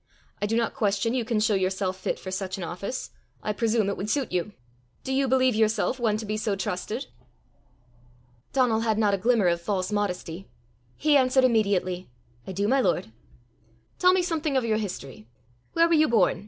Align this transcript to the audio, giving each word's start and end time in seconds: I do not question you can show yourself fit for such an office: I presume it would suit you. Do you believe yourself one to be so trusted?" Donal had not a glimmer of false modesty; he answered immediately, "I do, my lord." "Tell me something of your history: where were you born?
I 0.41 0.47
do 0.47 0.55
not 0.57 0.73
question 0.73 1.13
you 1.13 1.23
can 1.23 1.39
show 1.39 1.53
yourself 1.53 1.95
fit 1.95 2.17
for 2.19 2.31
such 2.31 2.57
an 2.57 2.63
office: 2.63 3.11
I 3.43 3.53
presume 3.53 3.87
it 3.87 3.95
would 3.97 4.09
suit 4.09 4.31
you. 4.31 4.53
Do 5.03 5.13
you 5.13 5.27
believe 5.27 5.53
yourself 5.53 5.99
one 5.99 6.17
to 6.17 6.25
be 6.25 6.37
so 6.37 6.55
trusted?" 6.55 7.05
Donal 8.51 8.79
had 8.79 8.97
not 8.97 9.13
a 9.13 9.17
glimmer 9.19 9.45
of 9.45 9.61
false 9.61 9.91
modesty; 9.91 10.47
he 10.97 11.15
answered 11.17 11.43
immediately, 11.43 12.09
"I 12.47 12.51
do, 12.51 12.67
my 12.67 12.81
lord." 12.81 13.11
"Tell 13.99 14.11
me 14.11 14.23
something 14.23 14.57
of 14.57 14.65
your 14.65 14.77
history: 14.77 15.27
where 15.73 15.87
were 15.87 15.93
you 15.93 16.07
born? 16.07 16.39